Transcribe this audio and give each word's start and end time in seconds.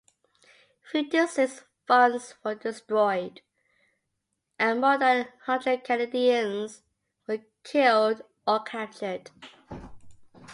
Fifty-six 0.81 1.61
farms 1.85 2.33
were 2.43 2.55
destroyed 2.55 3.41
and 4.57 4.81
more 4.81 4.97
than 4.97 5.27
a 5.27 5.27
hundred 5.45 5.83
Canadiens 5.83 6.81
were 7.27 7.41
killed 7.63 8.23
or 8.47 8.63
captured. 8.63 9.29